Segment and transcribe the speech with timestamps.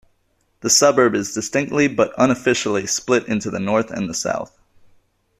[0.61, 4.57] The suburb is distinctly but unofficially split into the north and the south.